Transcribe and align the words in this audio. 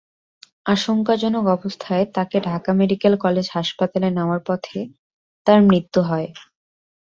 আশঙ্কাজনক 0.65 1.45
অবস্থায় 1.57 2.05
তাঁকে 2.15 2.37
ঢাকা 2.41 2.71
মেডিকেল 2.73 3.13
কলেজ 3.17 3.47
হাসপাতালে 3.51 4.09
নেওয়ার 4.11 4.41
পথে 4.45 4.79
তাঁর 5.47 5.59
মৃত্যু 5.69 5.99
হয়। 6.01 6.27